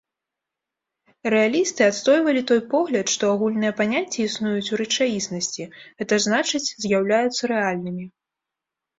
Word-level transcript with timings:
Рэалісты 1.33 1.81
адстойвалі 1.91 2.41
той 2.51 2.61
погляд, 2.71 3.05
што 3.15 3.23
агульныя 3.33 3.73
паняцці 3.81 4.17
існуюць 4.23 4.71
у 4.77 4.79
рэчаіснасці, 4.81 5.67
гэта 5.99 6.13
значыць 6.27 6.63
з'яўляюцца 6.87 7.43
рэальнымі. 7.53 8.05